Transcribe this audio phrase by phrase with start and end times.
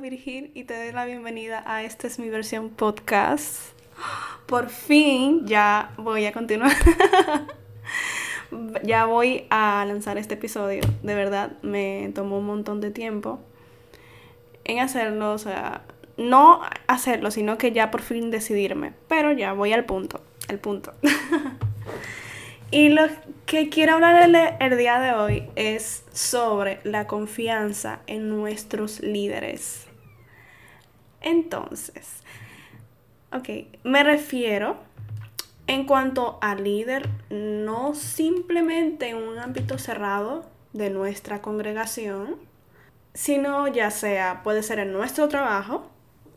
[0.00, 3.72] Virgil y te doy la bienvenida a esta es mi versión podcast.
[4.46, 6.72] Por fin ya voy a continuar.
[8.82, 10.82] ya voy a lanzar este episodio.
[11.02, 13.40] De verdad, me tomó un montón de tiempo
[14.70, 15.82] en hacerlo, o sea,
[16.16, 18.92] no hacerlo, sino que ya por fin decidirme.
[19.08, 20.94] Pero ya voy al punto, al punto.
[22.70, 23.02] y lo
[23.46, 29.86] que quiero hablar el, el día de hoy es sobre la confianza en nuestros líderes.
[31.20, 32.22] Entonces,
[33.32, 33.48] ok,
[33.84, 34.78] me refiero
[35.66, 42.36] en cuanto al líder, no simplemente en un ámbito cerrado de nuestra congregación,
[43.14, 45.90] sino ya sea, puede ser en nuestro trabajo,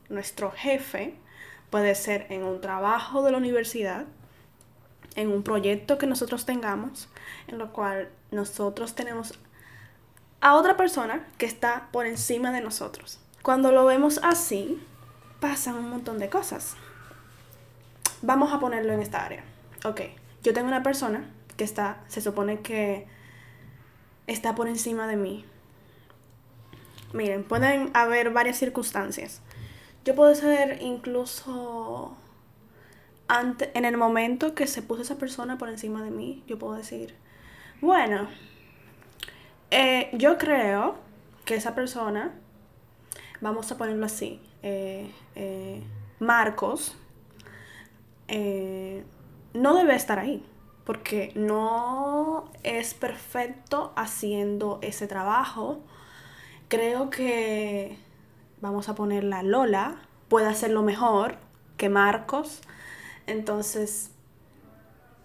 [0.09, 1.15] nuestro jefe,
[1.69, 4.05] puede ser en un trabajo de la universidad,
[5.15, 7.09] en un proyecto que nosotros tengamos,
[7.47, 9.39] en lo cual nosotros tenemos
[10.41, 13.19] a otra persona que está por encima de nosotros.
[13.41, 14.81] Cuando lo vemos así,
[15.39, 16.75] pasan un montón de cosas.
[18.21, 19.43] Vamos a ponerlo en esta área.
[19.85, 20.01] Ok,
[20.43, 23.07] yo tengo una persona que está, se supone que
[24.27, 25.45] está por encima de mí.
[27.13, 29.41] Miren, pueden haber varias circunstancias.
[30.03, 32.17] Yo puedo ser incluso
[33.27, 36.73] ante, en el momento que se puso esa persona por encima de mí, yo puedo
[36.73, 37.15] decir,
[37.81, 38.27] bueno,
[39.71, 40.95] eh, yo creo
[41.45, 42.33] que esa persona,
[43.41, 45.83] vamos a ponerlo así, eh, eh,
[46.19, 46.97] Marcos,
[48.27, 50.43] no debe estar ahí,
[50.85, 55.79] porque no es perfecto haciendo ese trabajo.
[56.73, 57.99] Creo que,
[58.59, 61.35] vamos a ponerla Lola, puede hacerlo mejor
[61.77, 62.61] que Marcos.
[63.27, 64.09] Entonces,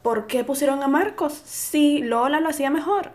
[0.02, 3.12] ¿por qué pusieron a Marcos si Lola lo hacía mejor?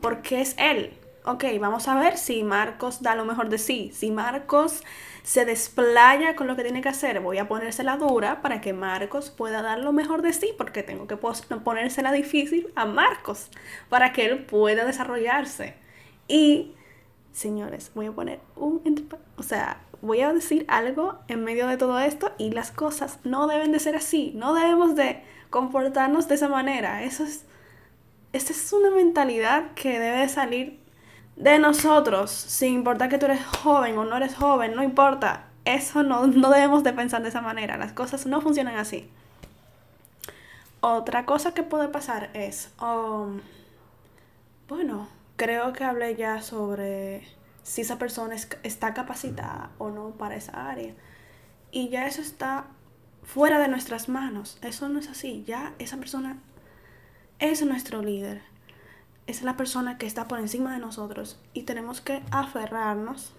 [0.00, 0.94] Porque es él.
[1.26, 3.90] Ok, vamos a ver si Marcos da lo mejor de sí.
[3.92, 4.82] Si Marcos
[5.22, 9.28] se desplaya con lo que tiene que hacer, voy a ponérsela dura para que Marcos
[9.28, 13.50] pueda dar lo mejor de sí, porque tengo que ponérsela difícil a Marcos
[13.90, 15.74] para que él pueda desarrollarse.
[16.26, 16.74] Y,
[17.32, 19.08] señores, voy a poner un...
[19.36, 23.46] O sea, voy a decir algo en medio de todo esto y las cosas no
[23.46, 27.02] deben de ser así, no debemos de comportarnos de esa manera.
[27.02, 27.44] Eso es...
[28.32, 30.80] Esta es una mentalidad que debe salir
[31.36, 35.44] de nosotros, sin importar que tú eres joven o no eres joven, no importa.
[35.64, 37.76] Eso no, no debemos de pensar de esa manera.
[37.76, 39.08] Las cosas no funcionan así.
[40.80, 43.40] Otra cosa que puede pasar es, um,
[44.68, 45.06] bueno,
[45.42, 47.26] creo que hablé ya sobre
[47.64, 50.94] si esa persona es, está capacitada o no para esa área.
[51.72, 52.66] Y ya eso está
[53.24, 54.58] fuera de nuestras manos.
[54.62, 55.42] Eso no es así.
[55.44, 56.38] Ya esa persona
[57.40, 58.52] es nuestro líder
[59.26, 63.32] es la persona que está por encima de nosotros y tenemos que aferrarnos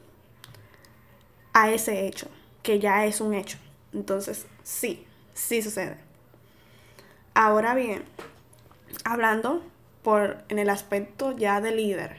[1.54, 2.28] a ese hecho,
[2.64, 3.58] que ya es un hecho.
[3.94, 5.98] Entonces, sí, sí sucede.
[7.36, 8.04] Ahora bien,
[9.04, 9.62] hablando
[10.04, 12.18] por en el aspecto ya de líder,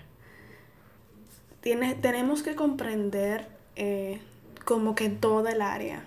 [1.60, 4.20] tiene, tenemos que comprender eh,
[4.64, 6.04] como que toda el área.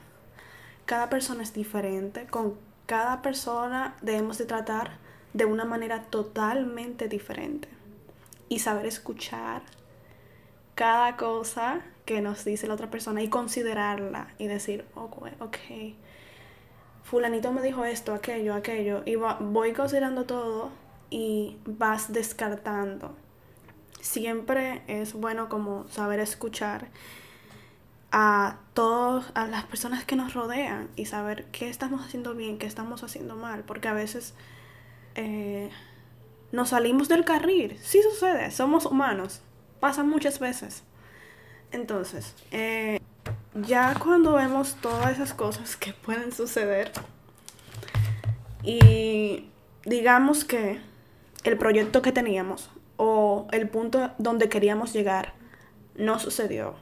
[0.85, 2.55] Cada persona es diferente, con
[2.85, 4.97] cada persona debemos de tratar
[5.33, 7.67] de una manera totalmente diferente
[8.49, 9.61] y saber escuchar
[10.75, 15.97] cada cosa que nos dice la otra persona y considerarla y decir, ok, okay
[17.07, 20.71] fulanito me dijo esto, aquello, aquello, y voy considerando todo
[21.09, 23.15] y vas descartando.
[24.01, 26.87] Siempre es bueno como saber escuchar
[28.11, 32.65] a todas a las personas que nos rodean y saber qué estamos haciendo bien, qué
[32.65, 34.33] estamos haciendo mal, porque a veces
[35.15, 35.69] eh,
[36.51, 37.77] nos salimos del carril.
[37.81, 39.41] Sí sucede, somos humanos.
[39.79, 40.83] Pasa muchas veces.
[41.71, 43.01] Entonces, eh,
[43.53, 46.91] ya cuando vemos todas esas cosas que pueden suceder
[48.63, 49.49] y
[49.85, 50.79] digamos que
[51.47, 55.33] el proyecto que teníamos o el punto donde queríamos llegar
[55.95, 56.75] no sucedió.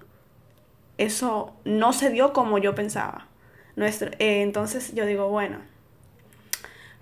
[0.98, 3.28] Eso no se dio como yo pensaba.
[3.76, 5.60] Nuestro, eh, entonces yo digo, bueno,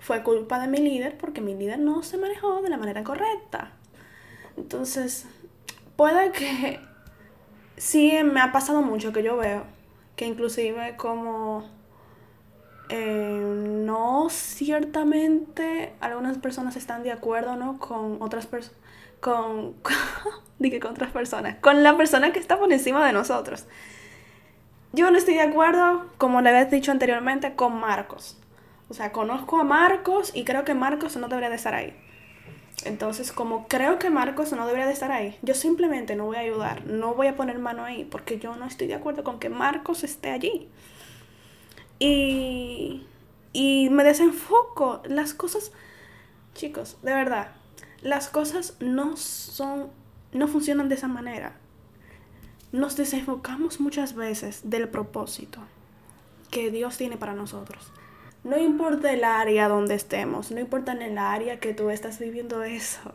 [0.00, 3.72] fue culpa de mi líder porque mi líder no se manejó de la manera correcta.
[4.56, 5.26] Entonces,
[5.96, 6.80] puede que
[7.76, 9.64] sí me ha pasado mucho que yo veo
[10.16, 11.64] que inclusive como
[12.90, 17.78] no ciertamente algunas personas están de acuerdo ¿no?
[17.78, 18.84] con otras personas
[19.24, 19.74] con,
[20.58, 23.64] dije con otras personas, con la persona que está por encima de nosotros.
[24.92, 28.38] Yo no estoy de acuerdo, como le había dicho anteriormente, con Marcos.
[28.90, 31.96] O sea, conozco a Marcos y creo que Marcos no debería de estar ahí.
[32.84, 36.40] Entonces, como creo que Marcos no debería de estar ahí, yo simplemente no voy a
[36.40, 39.48] ayudar, no voy a poner mano ahí, porque yo no estoy de acuerdo con que
[39.48, 40.68] Marcos esté allí.
[41.98, 43.06] Y,
[43.52, 45.02] y me desenfoco.
[45.06, 45.72] Las cosas,
[46.54, 47.52] chicos, de verdad,
[48.02, 49.90] las cosas no son,
[50.32, 51.56] no funcionan de esa manera.
[52.72, 55.60] Nos desenfocamos muchas veces del propósito
[56.50, 57.92] que Dios tiene para nosotros.
[58.44, 62.62] No importa el área donde estemos, no importa en el área que tú estás viviendo
[62.62, 63.12] eso.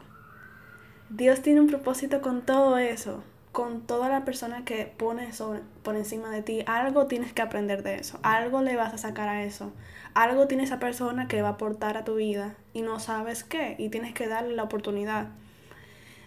[1.09, 5.95] Dios tiene un propósito con todo eso, con toda la persona que pone sobre, por
[5.95, 6.63] encima de ti.
[6.65, 9.71] Algo tienes que aprender de eso, algo le vas a sacar a eso.
[10.13, 13.75] Algo tiene esa persona que va a aportar a tu vida y no sabes qué
[13.77, 15.27] y tienes que darle la oportunidad.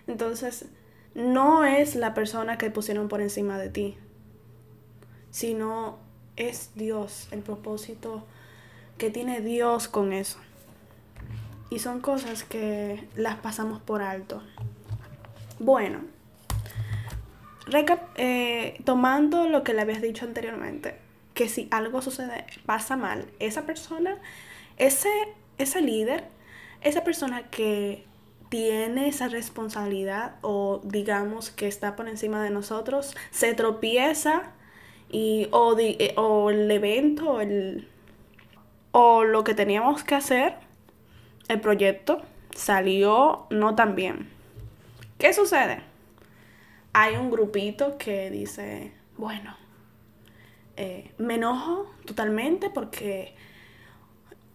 [0.07, 0.67] Entonces,
[1.15, 3.97] no es la persona que pusieron por encima de ti,
[5.31, 5.99] sino
[6.37, 8.25] es Dios, el propósito
[8.99, 10.39] que tiene Dios con eso.
[11.71, 14.43] Y son cosas que las pasamos por alto.
[15.59, 16.01] Bueno,
[18.17, 20.97] eh, tomando lo que le habías dicho anteriormente,
[21.35, 24.19] que si algo sucede, pasa mal, esa persona,
[24.77, 25.11] ese,
[25.59, 26.25] ese líder,
[26.83, 28.05] esa persona que
[28.49, 34.53] tiene esa responsabilidad o digamos que está por encima de nosotros, se tropieza
[35.11, 37.89] y o, eh, o el evento, el,
[38.91, 40.57] o lo que teníamos que hacer,
[41.49, 42.23] el proyecto
[42.55, 44.29] salió no tan bien.
[45.19, 45.92] ¿Qué sucede?
[46.93, 49.57] Hay un grupito que dice, bueno,
[50.77, 53.35] eh, me enojo totalmente porque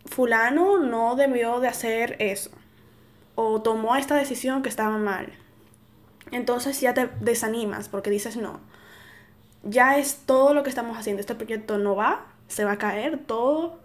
[0.06, 2.52] fulano no debió de hacer eso
[3.36, 5.34] o tomó esta decisión que estaba mal.
[6.32, 8.60] Entonces ya te desanimas porque dices no,
[9.64, 13.20] ya es todo lo que estamos haciendo, este proyecto no va, se va a caer
[13.20, 13.80] todo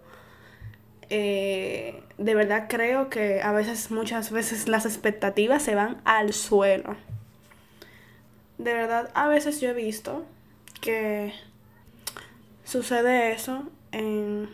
[1.09, 6.95] eh, de verdad creo que a veces, muchas veces las expectativas se van al suelo.
[8.63, 10.23] De verdad, a veces yo he visto
[10.79, 11.33] que
[12.63, 14.47] sucede eso en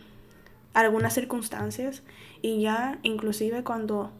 [0.74, 2.02] algunas circunstancias
[2.42, 4.10] y ya inclusive cuando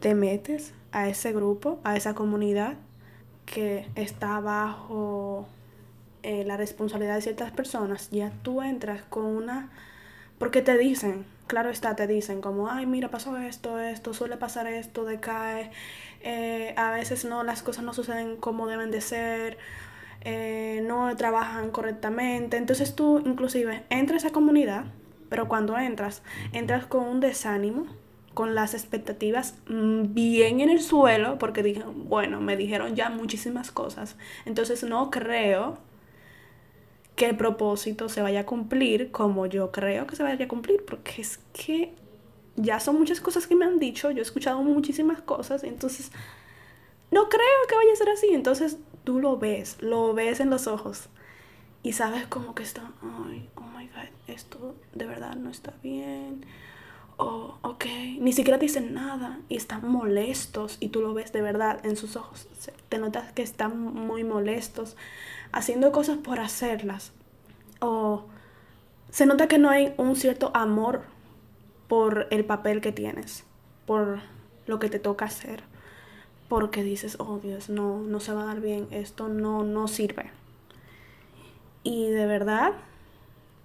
[0.00, 2.78] te metes a ese grupo, a esa comunidad
[3.44, 5.46] que está bajo
[6.22, 9.68] eh, la responsabilidad de ciertas personas, ya tú entras con una...
[10.38, 14.66] porque te dicen, claro está, te dicen como, ay, mira, pasó esto, esto, suele pasar
[14.66, 15.70] esto, decae,
[16.22, 19.58] eh, a veces no, las cosas no suceden como deben de ser,
[20.22, 22.56] eh, no trabajan correctamente.
[22.56, 24.86] Entonces tú inclusive entras a esa comunidad,
[25.28, 26.22] pero cuando entras,
[26.52, 27.86] entras con un desánimo,
[28.34, 33.70] con las expectativas mm, bien en el suelo, porque dije, bueno, me dijeron ya muchísimas
[33.70, 35.78] cosas, entonces no creo
[37.16, 40.84] que el propósito se vaya a cumplir como yo creo que se vaya a cumplir,
[40.84, 41.94] porque es que
[42.56, 46.12] ya son muchas cosas que me han dicho, yo he escuchado muchísimas cosas, entonces
[47.10, 50.66] no creo que vaya a ser así, entonces tú lo ves, lo ves en los
[50.66, 51.08] ojos
[51.82, 56.44] y sabes como que está, ay, oh my god, esto de verdad no está bien.
[57.18, 57.86] Oh, ok,
[58.18, 62.16] ni siquiera dicen nada y están molestos y tú lo ves de verdad en sus
[62.16, 62.46] ojos.
[62.88, 64.96] Te notas que están muy molestos
[65.52, 67.12] haciendo cosas por hacerlas.
[67.80, 68.24] O
[69.10, 71.02] se nota que no hay un cierto amor
[71.88, 73.44] por el papel que tienes,
[73.86, 74.20] por
[74.66, 75.62] lo que te toca hacer.
[76.48, 80.30] Porque dices, oh Dios, no, no se va a dar bien, esto no, no sirve.
[81.82, 82.72] Y de verdad,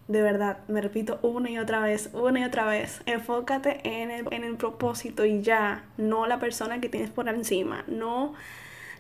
[0.08, 4.28] de verdad, me repito una y otra vez, una y otra vez, enfócate en el,
[4.32, 8.34] en el propósito y ya, no la persona que tienes por encima, no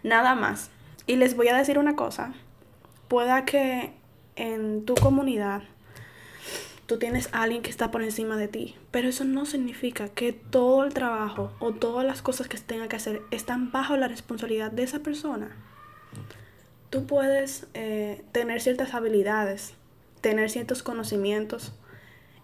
[0.03, 0.69] nada más.
[1.07, 2.33] Y les voy a decir una cosa,
[3.07, 3.93] pueda que
[4.35, 5.63] en tu comunidad
[6.85, 10.33] tú tienes a alguien que está por encima de ti, pero eso no significa que
[10.33, 14.71] todo el trabajo o todas las cosas que tenga que hacer están bajo la responsabilidad
[14.71, 15.55] de esa persona.
[16.89, 19.73] Tú puedes eh, tener ciertas habilidades,
[20.19, 21.73] tener ciertos conocimientos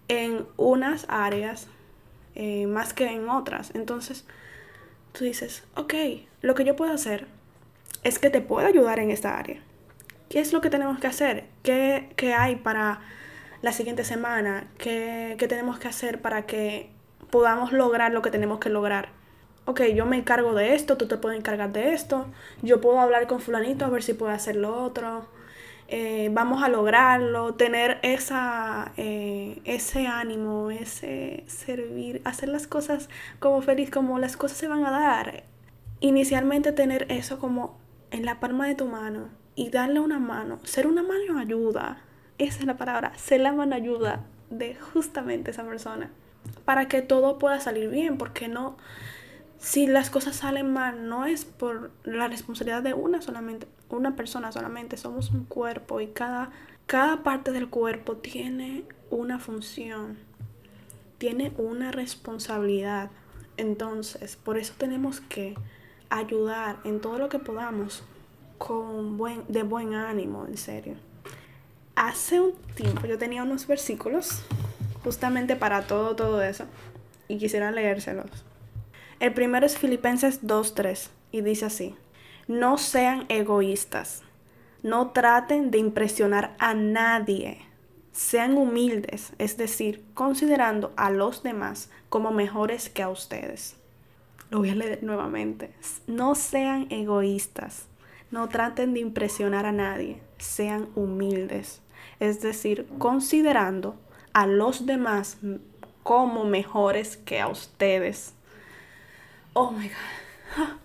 [0.08, 1.68] en unas áreas
[2.36, 3.76] eh, más que en otras.
[3.76, 4.26] Entonces,
[5.12, 5.94] tú dices, ok,
[6.42, 7.28] lo que yo puedo hacer
[8.08, 9.62] es que te puedo ayudar en esta área.
[10.30, 11.46] ¿Qué es lo que tenemos que hacer?
[11.62, 13.02] ¿Qué, hay para
[13.62, 14.68] la siguiente semana?
[14.78, 16.90] ¿Qué, ¿Qué, tenemos que hacer para que
[17.30, 19.10] podamos lograr lo que tenemos que lograr?
[19.66, 22.28] Ok, yo me encargo de esto, tú te puedes encargar de esto,
[22.62, 25.28] yo puedo hablar con fulanito a ver si puede hacer lo otro,
[25.90, 33.10] eh, vamos a lograrlo, tener esa, eh, ese ánimo, ese servir, hacer las cosas
[33.40, 35.44] como feliz, como las cosas se van a dar.
[36.00, 40.88] inicialmente tener eso como en la palma de tu mano y darle una mano, ser
[40.88, 42.02] una mano ayuda,
[42.38, 46.10] esa es la palabra, ser la mano ayuda de justamente esa persona
[46.66, 48.78] para que todo pueda salir bien, porque no,
[49.60, 54.52] si las cosas salen mal, no es por la responsabilidad de una solamente, una persona
[54.52, 56.52] solamente, somos un cuerpo y cada,
[56.86, 60.18] cada parte del cuerpo tiene una función,
[61.18, 63.10] tiene una responsabilidad.
[63.58, 65.56] Entonces, por eso tenemos que
[66.10, 68.04] ayudar en todo lo que podamos
[68.58, 70.96] con buen, de buen ánimo, en serio.
[71.96, 74.44] Hace un tiempo yo tenía unos versículos
[75.04, 76.66] justamente para todo, todo eso
[77.28, 78.46] y quisiera leérselos.
[79.20, 81.96] El primero es Filipenses 2.3 y dice así,
[82.48, 84.22] no sean egoístas,
[84.84, 87.60] no traten de impresionar a nadie,
[88.12, 93.77] sean humildes, es decir, considerando a los demás como mejores que a ustedes.
[94.52, 95.72] Lo voy a leer nuevamente.
[96.08, 97.88] No sean egoístas,
[98.32, 101.82] no traten de impresionar a nadie, sean humildes,
[102.20, 103.96] es decir, considerando
[104.34, 105.38] a los demás
[106.04, 108.34] como mejores que a ustedes.
[109.54, 110.68] Oh my God.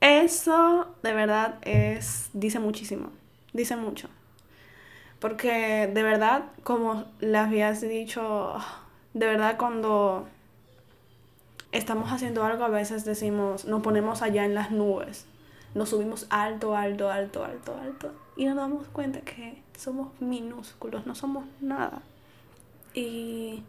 [0.00, 3.10] Eso de verdad es, dice muchísimo,
[3.52, 4.10] dice mucho.
[5.18, 8.54] Porque de verdad, como le habías dicho,
[9.14, 10.28] de verdad cuando
[11.74, 15.26] estamos haciendo algo a veces decimos, nos ponemos allá en las nubes,
[15.74, 21.14] nos subimos alto, alto, alto, alto, alto y nos damos cuenta que somos minúsculos, no
[21.14, 22.02] somos nada.
[22.94, 23.62] Y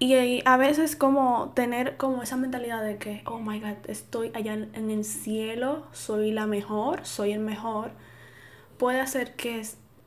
[0.00, 4.54] y a veces como tener como esa mentalidad de que, oh my god, estoy allá
[4.54, 7.90] en el cielo, soy la mejor, soy el mejor,
[8.78, 9.60] puede hacer que,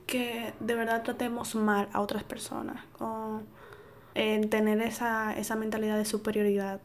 [0.08, 2.82] que de verdad tratemos mal a otras personas.
[3.02, 3.42] O
[4.16, 6.80] en tener esa, esa mentalidad de superioridad.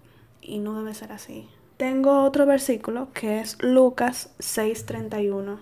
[0.46, 1.48] Y no debe ser así.
[1.76, 5.58] Tengo otro versículo que es Lucas 6:31.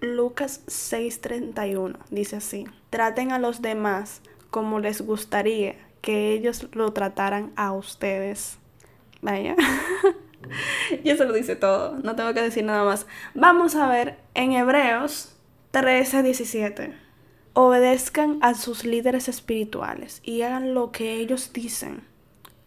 [0.00, 7.52] Lucas 6:31 dice así, traten a los demás como les gustaría que ellos lo trataran
[7.56, 8.58] a ustedes.
[9.22, 9.56] Vaya.
[11.04, 13.06] y eso lo dice todo, no tengo que decir nada más.
[13.34, 15.34] Vamos a ver en Hebreos
[15.70, 16.94] 13, 17.
[17.54, 22.09] Obedezcan a sus líderes espirituales y hagan lo que ellos dicen.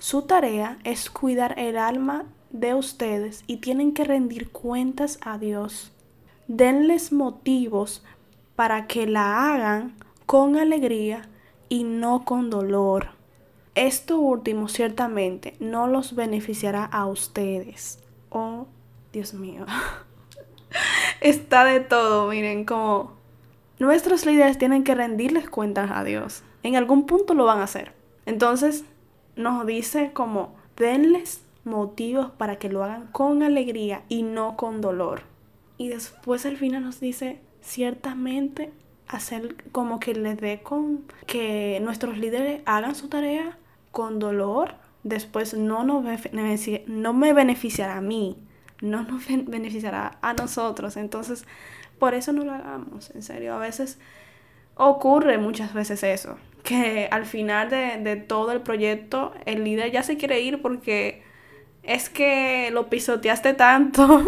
[0.03, 5.93] Su tarea es cuidar el alma de ustedes y tienen que rendir cuentas a Dios.
[6.49, 8.03] Denles motivos
[8.57, 9.95] para que la hagan
[10.25, 11.29] con alegría
[11.69, 13.11] y no con dolor.
[13.75, 17.99] Esto último ciertamente no los beneficiará a ustedes.
[18.29, 18.67] Oh,
[19.13, 19.65] Dios mío.
[21.21, 23.13] Está de todo, miren, como
[23.79, 26.43] nuestros líderes tienen que rendirles cuentas a Dios.
[26.61, 27.93] En algún punto lo van a hacer.
[28.25, 28.83] Entonces,
[29.35, 35.23] nos dice como, denles motivos para que lo hagan con alegría y no con dolor.
[35.77, 38.71] Y después al final nos dice, ciertamente
[39.07, 43.57] hacer como que les dé con que nuestros líderes hagan su tarea
[43.91, 46.03] con dolor, después no, nos
[46.87, 48.37] no me beneficiará a mí,
[48.81, 50.97] no nos beneficiará a nosotros.
[50.97, 51.45] Entonces,
[51.99, 53.53] por eso no lo hagamos, en serio.
[53.53, 53.99] A veces
[54.75, 60.03] ocurre muchas veces eso, que al final de, de todo el proyecto el líder ya
[60.03, 61.23] se quiere ir porque
[61.83, 64.23] es que lo pisoteaste tanto.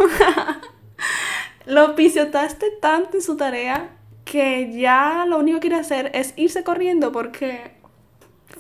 [1.66, 3.90] lo pisoteaste tanto en su tarea
[4.26, 7.76] que ya lo único que quiere hacer es irse corriendo porque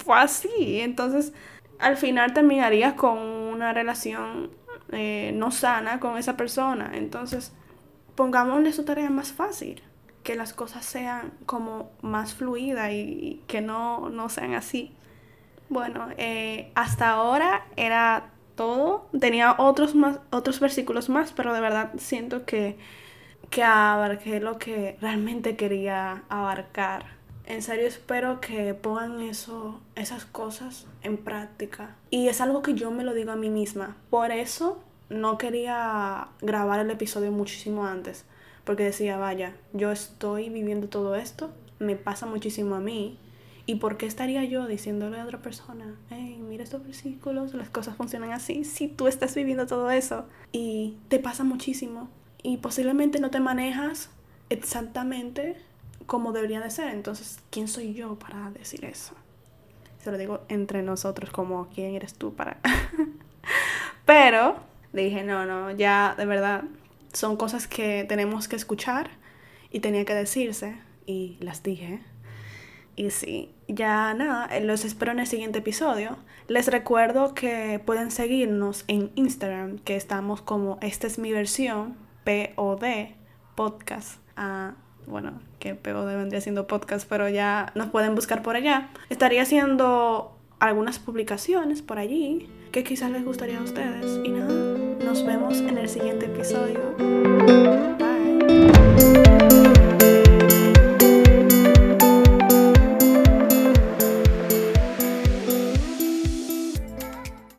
[0.03, 0.79] fue así.
[0.79, 1.34] Entonces,
[1.79, 4.51] al final terminarías con una relación
[4.91, 6.91] eh, no sana con esa persona.
[6.94, 7.51] Entonces,
[8.15, 9.82] pongámosle su tarea más fácil.
[10.25, 14.91] Que las cosas sean como más fluidas y, que no, no, sean así.
[15.70, 19.08] Bueno, eh, hasta ahora era todo.
[19.17, 22.77] Tenía otros, más, otros versículos más, pero de verdad siento que,
[23.50, 27.15] que abarqué lo que realmente quería abarcar
[27.48, 31.96] en serio espero que pongan eso, esas cosas en práctica.
[32.10, 33.96] Y es algo que yo me lo digo a mí misma.
[34.10, 34.79] Por eso
[35.10, 38.25] no quería grabar el episodio muchísimo antes.
[38.65, 43.17] Porque decía, vaya, yo estoy viviendo todo esto, me pasa muchísimo a mí.
[43.67, 47.95] ¿Y por qué estaría yo diciéndole a otra persona, hey, mira estos versículos, las cosas
[47.95, 52.10] funcionan así, si tú estás viviendo todo eso y te pasa muchísimo
[52.43, 54.12] y posiblemente no te manejas
[54.50, 55.57] exactamente
[56.05, 56.89] como debería de ser.
[56.93, 59.15] Entonces, ¿quién soy yo para decir eso?
[60.03, 62.60] Se lo digo entre nosotros como quién eres tú para...
[64.05, 64.57] Pero
[64.93, 66.65] dije, no, no, ya de verdad
[67.15, 69.10] son cosas que tenemos que escuchar
[69.72, 72.01] y tenía que decirse y las dije.
[72.95, 76.17] Y sí, ya nada, eh, los espero en el siguiente episodio.
[76.48, 83.10] Les recuerdo que pueden seguirnos en Instagram, que estamos como esta es mi versión, POD,
[83.55, 84.19] podcast.
[84.38, 84.75] Ah,
[85.07, 88.89] bueno, que POD vendría siendo podcast, pero ya nos pueden buscar por allá.
[89.10, 94.19] Estaría haciendo algunas publicaciones por allí que quizás les gustaría a ustedes.
[94.24, 96.96] Y nada, nos vemos en el siguiente episodio.
[97.98, 99.35] Bye.